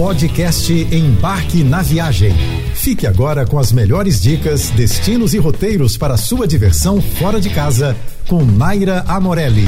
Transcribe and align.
Podcast 0.00 0.72
Embarque 0.72 1.62
na 1.62 1.82
Viagem. 1.82 2.32
Fique 2.74 3.06
agora 3.06 3.46
com 3.46 3.58
as 3.58 3.70
melhores 3.70 4.18
dicas, 4.18 4.70
destinos 4.70 5.34
e 5.34 5.38
roteiros 5.38 5.98
para 5.98 6.16
sua 6.16 6.48
diversão 6.48 7.02
fora 7.02 7.38
de 7.38 7.50
casa 7.50 7.94
com 8.26 8.42
Naira 8.42 9.04
Amorelli. 9.06 9.66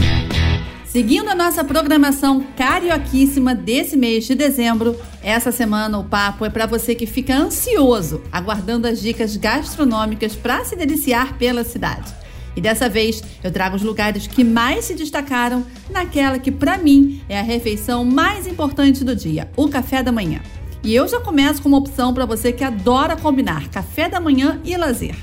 Seguindo 0.87 1.29
a 1.29 1.34
nossa 1.34 1.62
programação 1.62 2.46
carioquíssima 2.56 3.54
desse 3.54 3.95
mês 3.95 4.24
de 4.24 4.34
dezembro, 4.34 4.98
essa 5.23 5.53
semana 5.53 5.98
o 5.98 6.05
papo 6.05 6.46
é 6.46 6.49
para 6.49 6.64
você 6.64 6.95
que 6.95 7.05
fica 7.05 7.37
ansioso, 7.37 8.23
aguardando 8.33 8.89
as 8.89 9.03
dicas 9.03 9.37
gastronômicas 9.37 10.35
para 10.35 10.64
se 10.64 10.75
deliciar 10.75 11.37
pela 11.37 11.62
cidade. 11.62 12.21
E 12.57 12.61
dessa 12.61 12.89
vez 12.89 13.23
eu 13.43 13.50
trago 13.50 13.77
os 13.77 13.82
lugares 13.82 14.27
que 14.27 14.45
mais 14.45 14.85
se 14.85 14.95
destacaram 14.95 15.64
naquela 15.91 16.39
que, 16.39 16.50
para 16.50 16.79
mim, 16.79 17.21
é 17.29 17.39
a 17.39 17.43
refeição 17.43 18.05
mais 18.05 18.46
importante 18.46 19.05
do 19.05 19.17
dia, 19.17 19.50
o 19.57 19.68
café 19.68 20.03
da 20.03 20.12
manhã. 20.12 20.41
E 20.85 20.95
eu 20.95 21.07
já 21.07 21.21
começo 21.21 21.62
com 21.62 21.68
uma 21.68 21.79
opção 21.79 22.12
para 22.12 22.26
você 22.26 22.53
que 22.53 22.64
adora 22.64 23.17
combinar 23.17 23.68
café 23.68 24.09
da 24.09 24.21
manhã 24.21 24.61
e 24.64 24.76
lazer. 24.76 25.17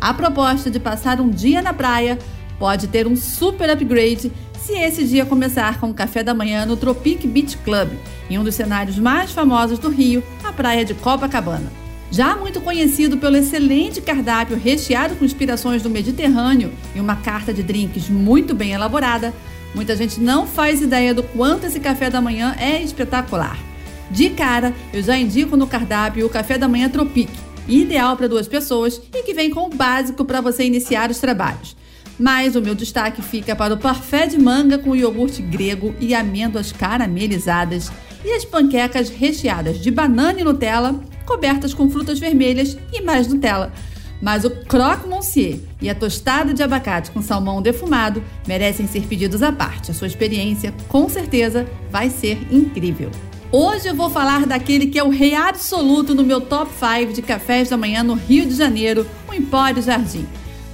A 0.00 0.12
proposta 0.12 0.70
de 0.70 0.78
passar 0.78 1.20
um 1.20 1.30
dia 1.30 1.62
na 1.62 1.72
praia 1.72 2.18
pode 2.58 2.86
ter 2.88 3.06
um 3.06 3.16
super 3.16 3.70
upgrade 3.70 4.30
se 4.58 4.72
esse 4.72 5.04
dia 5.04 5.24
começar 5.24 5.80
com 5.80 5.90
o 5.90 5.94
café 5.94 6.22
da 6.22 6.34
manhã 6.34 6.66
no 6.66 6.76
Tropic 6.76 7.24
Beach 7.26 7.56
Club, 7.58 7.88
em 8.28 8.38
um 8.38 8.44
dos 8.44 8.54
cenários 8.54 8.98
mais 8.98 9.30
famosos 9.30 9.78
do 9.78 9.88
Rio, 9.88 10.22
a 10.44 10.52
praia 10.52 10.84
de 10.84 10.92
Copacabana. 10.92 11.85
Já 12.10 12.36
muito 12.36 12.60
conhecido 12.60 13.18
pelo 13.18 13.36
excelente 13.36 14.00
cardápio 14.00 14.56
recheado 14.56 15.16
com 15.16 15.24
inspirações 15.24 15.82
do 15.82 15.90
Mediterrâneo 15.90 16.72
e 16.94 17.00
uma 17.00 17.16
carta 17.16 17.52
de 17.52 17.62
drinks 17.62 18.08
muito 18.08 18.54
bem 18.54 18.72
elaborada, 18.72 19.34
muita 19.74 19.96
gente 19.96 20.20
não 20.20 20.46
faz 20.46 20.80
ideia 20.80 21.12
do 21.12 21.22
quanto 21.22 21.66
esse 21.66 21.80
café 21.80 22.08
da 22.08 22.20
manhã 22.20 22.54
é 22.58 22.80
espetacular. 22.80 23.58
De 24.10 24.30
cara, 24.30 24.72
eu 24.92 25.02
já 25.02 25.16
indico 25.18 25.56
no 25.56 25.66
cardápio 25.66 26.24
o 26.24 26.30
café 26.30 26.56
da 26.56 26.68
manhã 26.68 26.88
Tropic, 26.88 27.28
ideal 27.66 28.16
para 28.16 28.28
duas 28.28 28.46
pessoas 28.46 29.00
e 29.12 29.22
que 29.24 29.34
vem 29.34 29.50
com 29.50 29.66
o 29.66 29.74
básico 29.74 30.24
para 30.24 30.40
você 30.40 30.64
iniciar 30.64 31.10
os 31.10 31.18
trabalhos. 31.18 31.76
Mas 32.18 32.54
o 32.54 32.62
meu 32.62 32.74
destaque 32.74 33.20
fica 33.20 33.54
para 33.54 33.74
o 33.74 33.78
parfait 33.78 34.30
de 34.30 34.38
manga 34.38 34.78
com 34.78 34.96
iogurte 34.96 35.42
grego 35.42 35.94
e 36.00 36.14
amêndoas 36.14 36.70
caramelizadas 36.70 37.90
e 38.24 38.32
as 38.32 38.44
panquecas 38.44 39.10
recheadas 39.10 39.80
de 39.80 39.90
banana 39.90 40.40
e 40.40 40.44
Nutella 40.44 40.98
cobertas 41.26 41.74
com 41.74 41.90
frutas 41.90 42.18
vermelhas 42.18 42.78
e 42.92 43.02
mais 43.02 43.26
Nutella. 43.26 43.72
Mas 44.22 44.44
o 44.44 44.50
croque 44.50 45.06
monsieur 45.06 45.60
e 45.80 45.90
a 45.90 45.94
tostada 45.94 46.54
de 46.54 46.62
abacate 46.62 47.10
com 47.10 47.20
salmão 47.20 47.60
defumado 47.60 48.22
merecem 48.48 48.86
ser 48.86 49.02
pedidos 49.02 49.42
à 49.42 49.52
parte. 49.52 49.90
A 49.90 49.94
sua 49.94 50.06
experiência, 50.06 50.72
com 50.88 51.06
certeza, 51.08 51.66
vai 51.90 52.08
ser 52.08 52.38
incrível. 52.50 53.10
Hoje 53.52 53.88
eu 53.88 53.94
vou 53.94 54.10
falar 54.10 54.46
daquele 54.46 54.86
que 54.86 54.98
é 54.98 55.04
o 55.04 55.10
rei 55.10 55.34
absoluto 55.34 56.14
no 56.14 56.24
meu 56.24 56.40
top 56.40 56.70
5 56.72 57.12
de 57.12 57.22
cafés 57.22 57.68
da 57.68 57.76
manhã 57.76 58.02
no 58.02 58.14
Rio 58.14 58.46
de 58.46 58.54
Janeiro, 58.54 59.06
o 59.28 59.34
Empório 59.34 59.82
Jardim. 59.82 60.26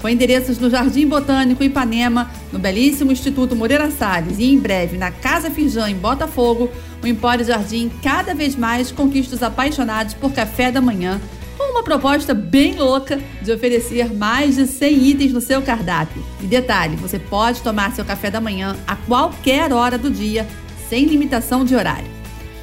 Com 0.03 0.09
endereços 0.09 0.59
no 0.59 0.69
Jardim 0.69 1.07
Botânico 1.07 1.63
Ipanema, 1.63 2.29
no 2.53 2.59
belíssimo 2.59 3.13
Instituto 3.13 3.55
Moreira 3.55 3.89
Salles 3.89 4.37
e 4.37 4.53
em 4.53 4.59
breve 4.59 4.99
na 4.99 5.13
Casa 5.13 5.49
Firjan 5.49 5.89
em 5.89 5.95
Botafogo, 5.95 6.69
o 7.01 7.07
Empório 7.07 7.45
Jardim 7.45 7.89
cada 8.03 8.35
vez 8.35 8.57
mais 8.57 8.91
conquista 8.91 9.37
os 9.37 9.45
apaixonados 9.45 10.13
por 10.15 10.33
café 10.33 10.73
da 10.73 10.81
manhã, 10.81 11.21
com 11.57 11.71
uma 11.71 11.85
proposta 11.85 12.35
bem 12.35 12.75
louca 12.75 13.21
de 13.43 13.53
oferecer 13.53 14.13
mais 14.13 14.57
de 14.57 14.67
100 14.67 15.07
itens 15.07 15.33
no 15.33 15.41
seu 15.41 15.63
cardápio. 15.63 16.21
E 16.41 16.47
detalhe, 16.47 16.97
você 16.97 17.21
pode 17.21 17.63
tomar 17.63 17.93
seu 17.93 18.05
café 18.05 18.29
da 18.29 18.41
manhã 18.41 18.77
a 18.85 18.97
qualquer 18.97 19.73
hora 19.73 19.97
do 19.97 20.11
dia, 20.11 20.49
sem 20.89 21.05
limitação 21.05 21.65
de 21.65 21.77
horário. 21.77 22.11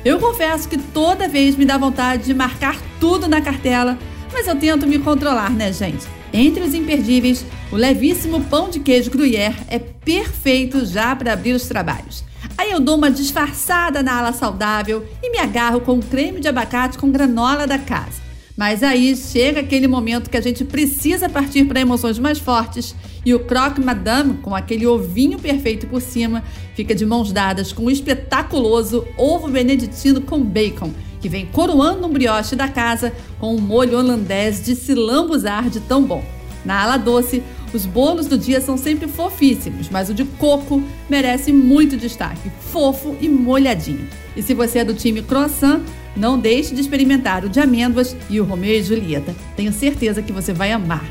Eu 0.03 0.19
confesso 0.19 0.67
que 0.67 0.77
toda 0.77 1.29
vez 1.29 1.55
me 1.55 1.63
dá 1.63 1.77
vontade 1.77 2.25
de 2.25 2.33
marcar 2.33 2.75
tudo 2.99 3.29
na 3.29 3.39
cartela, 3.39 3.97
mas 4.33 4.45
eu 4.45 4.57
tento 4.57 4.85
me 4.85 4.99
controlar, 4.99 5.51
né, 5.51 5.71
gente? 5.71 6.18
Entre 6.39 6.63
os 6.63 6.73
imperdíveis, 6.73 7.45
o 7.69 7.75
levíssimo 7.75 8.41
pão 8.45 8.69
de 8.69 8.79
queijo 8.79 9.11
gruyère 9.11 9.57
é 9.67 9.77
perfeito 9.77 10.85
já 10.85 11.13
para 11.13 11.33
abrir 11.33 11.51
os 11.51 11.67
trabalhos. 11.67 12.23
Aí 12.57 12.71
eu 12.71 12.79
dou 12.79 12.95
uma 12.95 13.11
disfarçada 13.11 14.01
na 14.01 14.19
ala 14.19 14.31
saudável 14.31 15.05
e 15.21 15.29
me 15.29 15.37
agarro 15.37 15.81
com 15.81 15.95
um 15.95 15.99
creme 15.99 16.39
de 16.39 16.47
abacate 16.47 16.97
com 16.97 17.11
granola 17.11 17.67
da 17.67 17.77
casa. 17.77 18.21
Mas 18.55 18.83
aí 18.83 19.17
chega 19.17 19.59
aquele 19.59 19.85
momento 19.85 20.29
que 20.29 20.37
a 20.37 20.41
gente 20.41 20.63
precisa 20.63 21.27
partir 21.27 21.65
para 21.65 21.81
emoções 21.81 22.17
mais 22.17 22.39
fortes 22.39 22.95
e 23.25 23.33
o 23.33 23.41
croque 23.41 23.81
madame, 23.81 24.35
com 24.35 24.55
aquele 24.55 24.87
ovinho 24.87 25.37
perfeito 25.37 25.87
por 25.87 26.01
cima, 26.01 26.41
fica 26.73 26.95
de 26.95 27.05
mãos 27.05 27.33
dadas 27.33 27.73
com 27.73 27.83
o 27.83 27.91
espetaculoso 27.91 29.05
ovo 29.17 29.49
beneditino 29.49 30.21
com 30.21 30.41
bacon 30.41 30.93
que 31.19 31.29
vem 31.29 31.45
coroando 31.45 32.07
um 32.07 32.09
brioche 32.09 32.55
da 32.55 32.67
casa 32.67 33.13
com 33.39 33.55
um 33.55 33.59
molho 33.59 33.97
holandês 33.97 34.63
de 34.63 34.75
se 34.75 34.93
lambuzar 34.93 35.69
de 35.69 35.79
tão 35.81 36.03
bom. 36.03 36.23
Na 36.65 36.81
ala 36.81 36.97
doce, 36.97 37.43
os 37.73 37.85
bolos 37.85 38.27
do 38.27 38.37
dia 38.37 38.59
são 38.59 38.77
sempre 38.77 39.07
fofíssimos, 39.07 39.89
mas 39.89 40.09
o 40.09 40.13
de 40.13 40.25
coco 40.25 40.81
merece 41.09 41.51
muito 41.51 41.95
destaque, 41.95 42.51
fofo 42.71 43.15
e 43.21 43.29
molhadinho. 43.29 44.07
E 44.35 44.41
se 44.41 44.53
você 44.53 44.79
é 44.79 44.83
do 44.83 44.93
time 44.93 45.21
croissant, 45.21 45.81
não 46.15 46.39
deixe 46.39 46.73
de 46.73 46.81
experimentar 46.81 47.45
o 47.45 47.49
de 47.49 47.59
amêndoas 47.59 48.15
e 48.29 48.39
o 48.39 48.43
Romeu 48.43 48.71
e 48.71 48.83
Julieta. 48.83 49.35
Tenho 49.55 49.71
certeza 49.71 50.21
que 50.21 50.33
você 50.33 50.51
vai 50.51 50.71
amar. 50.71 51.05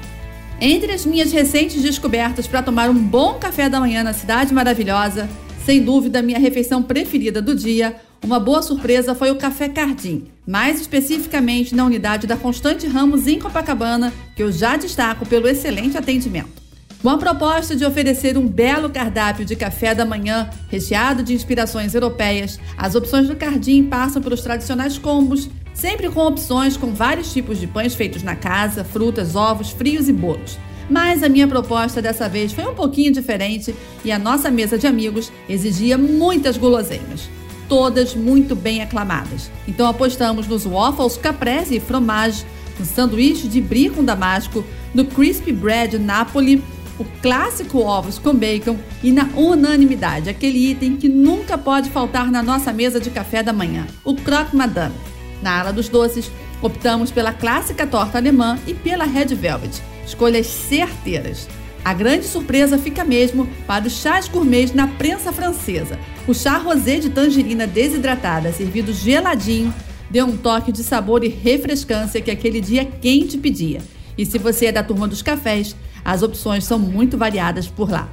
Entre 0.61 0.93
as 0.93 1.07
minhas 1.07 1.31
recentes 1.31 1.81
descobertas 1.81 2.47
para 2.47 2.63
tomar 2.63 2.91
um 2.91 2.95
bom 2.95 3.35
café 3.35 3.69
da 3.69 3.79
manhã 3.79 4.03
na 4.03 4.13
cidade 4.13 4.53
maravilhosa, 4.53 5.29
sem 5.65 5.83
dúvida 5.83 6.23
minha 6.23 6.39
refeição 6.39 6.83
preferida 6.83 7.41
do 7.41 7.55
dia, 7.55 7.95
uma 8.25 8.41
boa 8.41 8.61
surpresa 8.63 9.15
foi 9.15 9.31
o 9.31 9.37
Café 9.37 9.69
Cardim, 9.69 10.25
mais 10.45 10.81
especificamente 10.81 11.75
na 11.75 11.85
unidade 11.85 12.27
da 12.27 12.37
Constante 12.37 12.87
Ramos 12.87 13.29
em 13.29 13.39
Copacabana, 13.39 14.13
que 14.39 14.43
eu 14.45 14.53
já 14.53 14.77
destaco 14.77 15.27
pelo 15.27 15.49
excelente 15.49 15.99
atendimento. 15.99 16.63
Com 17.03 17.09
a 17.09 17.19
proposta 17.19 17.75
de 17.75 17.85
oferecer 17.85 18.39
um 18.39 18.47
belo 18.47 18.89
cardápio 18.89 19.45
de 19.45 19.57
café 19.57 19.97
da 19.97 20.05
manhã, 20.05 20.49
recheado 20.69 21.25
de 21.25 21.35
inspirações 21.35 21.93
europeias, 21.93 22.57
as 22.77 22.95
opções 22.95 23.27
do 23.27 23.35
Cardim 23.35 23.83
passam 23.83 24.23
pelos 24.23 24.41
tradicionais 24.41 24.97
combos, 24.97 25.51
sempre 25.75 26.09
com 26.09 26.21
opções 26.21 26.77
com 26.77 26.95
vários 26.95 27.33
tipos 27.33 27.59
de 27.59 27.67
pães 27.67 27.97
feitos 27.97 28.23
na 28.23 28.37
casa, 28.37 28.85
frutas, 28.85 29.35
ovos, 29.35 29.71
frios 29.71 30.09
e 30.09 30.13
bolos. 30.13 30.57
Mas 30.89 31.25
a 31.25 31.29
minha 31.29 31.49
proposta 31.49 32.01
dessa 32.01 32.29
vez 32.29 32.53
foi 32.53 32.65
um 32.65 32.75
pouquinho 32.77 33.13
diferente 33.13 33.75
e 34.05 34.13
a 34.13 34.21
nossa 34.21 34.53
mesa 34.53 34.79
de 34.79 34.87
amigos 34.87 35.33
exigia 35.49 35.99
muitas 35.99 36.57
guloseimas 36.57 37.29
todas 37.69 38.15
muito 38.15 38.57
bem 38.57 38.83
aclamadas. 38.83 39.51
Então 39.67 39.87
apostamos 39.87 40.47
nos 40.49 40.65
waffles 40.65 41.17
caprese 41.17 41.77
e 41.77 41.81
fromage, 41.81 42.45
no 42.79 42.85
sanduíche 42.85 43.49
de 43.49 43.61
brie 43.61 43.91
com 43.91 44.05
damasco, 44.05 44.65
no 44.95 45.05
crispy 45.05 45.53
bread 45.53 45.99
Napoli, 45.99 46.63
o 46.99 47.05
clássico 47.23 47.79
ovos 47.79 48.19
com 48.19 48.35
bacon 48.35 48.77
e 49.03 49.13
na 49.13 49.29
unanimidade, 49.37 50.29
aquele 50.29 50.71
item 50.71 50.97
que 50.97 51.09
nunca 51.09 51.57
pode 51.57 51.91
faltar 51.91 52.31
na 52.31 52.43
nossa 52.43 52.73
mesa 52.73 52.99
de 52.99 53.11
café 53.11 53.43
da 53.43 53.53
manhã, 53.53 53.87
o 54.05 54.15
croque 54.15 54.57
madame. 54.57 54.95
Na 55.41 55.61
ala 55.61 55.73
dos 55.73 55.89
doces, 55.89 56.31
optamos 56.61 57.11
pela 57.11 57.33
clássica 57.33 57.87
torta 57.87 58.19
alemã 58.19 58.59
e 58.67 58.75
pela 58.75 59.05
red 59.05 59.27
velvet, 59.27 59.81
escolhas 60.05 60.47
certeiras. 60.47 61.49
A 61.85 61.95
grande 61.95 62.27
surpresa 62.27 62.77
fica 62.77 63.05
mesmo 63.05 63.49
para 63.67 63.87
os 63.87 63.95
chás 63.95 64.29
gourmets 64.29 64.75
na 64.75 64.89
prensa 64.89 65.33
francesa. 65.33 65.99
O 66.27 66.35
chá 66.35 66.59
rosé 66.59 66.99
de 66.99 67.09
tangerina 67.09 67.67
desidratada, 67.67 68.53
servido 68.53 68.93
geladinho, 68.93 69.73
deu 70.11 70.27
um 70.27 70.37
toque 70.37 70.73
de 70.73 70.83
sabor 70.83 71.25
e 71.25 71.29
refrescância 71.29 72.21
que 72.21 72.31
aquele 72.31 72.61
dia 72.61 72.85
quente 72.85 73.39
pedia. 73.39 73.81
E 74.17 74.27
se 74.27 74.39
você 74.39 74.67
é 74.67 74.73
da 74.73 74.83
turma 74.83 75.07
dos 75.07 75.23
cafés, 75.23 75.77
as 76.05 76.23
opções 76.23 76.65
são 76.65 76.79
muito 76.79 77.17
variadas 77.17 77.69
por 77.69 77.91
lá. 77.91 78.09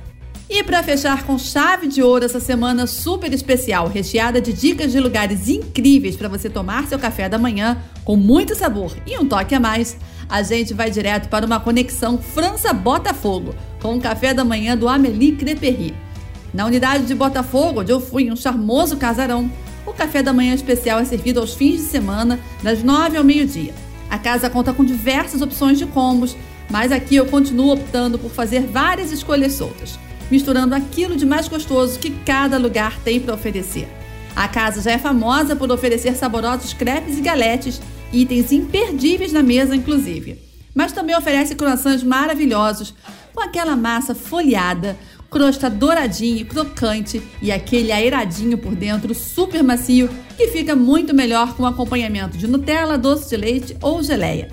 E 0.48 0.64
para 0.64 0.84
fechar 0.84 1.24
com 1.24 1.40
chave 1.40 1.88
de 1.88 2.04
ouro 2.04 2.24
essa 2.24 2.40
semana 2.40 2.86
super 2.86 3.34
especial, 3.34 3.88
recheada 3.88 4.40
de 4.40 4.54
dicas 4.54 4.92
de 4.92 5.00
lugares 5.00 5.50
incríveis 5.50 6.16
para 6.16 6.30
você 6.30 6.48
tomar 6.48 6.88
seu 6.88 7.00
café 7.00 7.28
da 7.28 7.40
manhã 7.40 7.82
com 8.04 8.16
muito 8.16 8.56
sabor 8.56 8.96
e 9.08 9.18
um 9.18 9.26
toque 9.26 9.56
a 9.56 9.60
mais, 9.60 9.98
a 10.30 10.44
gente 10.44 10.72
vai 10.72 10.92
direto 10.92 11.30
para 11.30 11.48
uma 11.48 11.60
conexão 11.60 12.20
França-Botafogo 12.20 13.56
com 13.82 13.96
o 13.96 14.02
café 14.02 14.36
da 14.36 14.46
manhã 14.46 14.78
do 14.78 14.88
Amélie 14.88 15.36
Creperie. 15.36 15.96
Na 16.54 16.66
unidade 16.66 17.06
de 17.06 17.16
Botafogo, 17.16 17.82
onde 17.82 17.92
eu 17.92 18.00
fui 18.00 18.24
em 18.24 18.32
um 18.32 18.36
charmoso 18.36 18.98
casarão, 18.98 19.52
o 19.86 19.94
café 19.94 20.22
da 20.24 20.34
manhã 20.34 20.54
especial 20.54 21.00
é 21.00 21.06
servido 21.06 21.40
aos 21.40 21.54
fins 21.54 21.78
de 21.78 21.88
semana, 21.88 22.40
das 22.64 22.84
nove 22.84 23.18
ao 23.18 23.24
meio-dia. 23.24 23.74
A 24.10 24.18
casa 24.18 24.50
conta 24.50 24.74
com 24.74 24.84
diversas 24.84 25.42
opções 25.42 25.78
de 25.78 25.86
combos, 25.86 26.36
mas 26.70 26.92
aqui 26.92 27.16
eu 27.16 27.26
continuo 27.26 27.74
optando 27.74 28.18
por 28.18 28.32
fazer 28.32 28.62
várias 28.62 29.12
escolhas 29.12 29.54
soltas 29.54 29.98
misturando 30.30 30.74
aquilo 30.74 31.16
de 31.16 31.26
mais 31.26 31.48
gostoso 31.48 32.00
que 32.00 32.10
cada 32.26 32.58
lugar 32.58 33.00
tem 33.00 33.20
para 33.20 33.34
oferecer. 33.34 33.88
A 34.36 34.48
casa 34.48 34.82
já 34.82 34.92
é 34.92 34.98
famosa 34.98 35.56
por 35.56 35.72
oferecer 35.72 36.16
saborosos 36.16 36.74
crepes 36.74 37.18
e 37.18 37.22
galetes, 37.22 37.82
itens 38.12 38.52
imperdíveis 38.52 39.32
na 39.32 39.42
mesa, 39.42 39.76
inclusive. 39.76 40.40
Mas 40.74 40.92
também 40.92 41.16
oferece 41.16 41.56
croissants 41.56 42.04
maravilhosos, 42.04 42.94
com 43.34 43.42
aquela 43.42 43.78
massa 43.78 44.14
folhada, 44.14 44.98
crosta 45.36 45.70
douradinha 45.70 46.44
e 46.44 46.46
crocante 46.46 47.22
e 47.42 47.52
aquele 47.52 47.92
aeradinho 47.92 48.58
por 48.58 48.74
dentro 48.74 49.14
super 49.14 49.62
macio 49.62 50.10
que 50.38 50.48
fica 50.48 50.78
muito 50.78 51.14
melhor 51.14 51.58
com 51.58 51.66
acompanhamento 51.66 52.38
de 52.38 52.48
Nutella, 52.48 52.98
doce 52.98 53.32
de 53.32 53.36
leite 53.36 53.78
ou 53.82 54.02
geleia. 54.02 54.48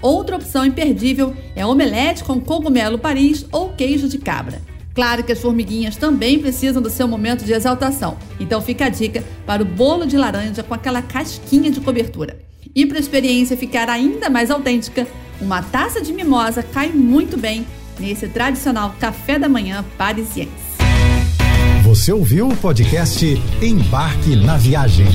Outra 0.00 0.36
opção 0.36 0.64
imperdível 0.64 1.34
é 1.56 1.66
omelete 1.66 2.22
com 2.22 2.40
cogumelo 2.40 3.00
Paris 3.00 3.46
ou 3.50 3.70
queijo 3.70 4.08
de 4.08 4.16
cabra. 4.16 4.62
Claro 4.94 5.24
que 5.24 5.32
as 5.32 5.40
formiguinhas 5.40 5.96
também 5.96 6.38
precisam 6.38 6.80
do 6.80 6.88
seu 6.88 7.08
momento 7.08 7.44
de 7.44 7.52
exaltação, 7.52 8.16
então 8.38 8.62
fica 8.62 8.86
a 8.86 8.88
dica 8.88 9.24
para 9.44 9.64
o 9.64 9.66
bolo 9.66 10.06
de 10.06 10.16
laranja 10.16 10.62
com 10.62 10.72
aquela 10.72 11.02
casquinha 11.02 11.68
de 11.68 11.80
cobertura. 11.80 12.38
E 12.76 12.86
para 12.86 12.98
a 12.98 13.00
experiência 13.00 13.56
ficar 13.56 13.88
ainda 13.90 14.30
mais 14.30 14.52
autêntica, 14.52 15.04
uma 15.40 15.64
taça 15.64 16.00
de 16.00 16.12
mimosa 16.12 16.62
cai 16.62 16.90
muito 16.90 17.36
bem 17.36 17.66
nesse 17.98 18.28
tradicional 18.28 18.94
café 18.98 19.38
da 19.38 19.48
manhã 19.48 19.84
parisiense. 19.96 20.68
Você 21.82 22.12
ouviu 22.12 22.48
o 22.48 22.56
podcast 22.56 23.24
Embarque 23.62 24.36
na 24.36 24.56
Viagem. 24.56 25.06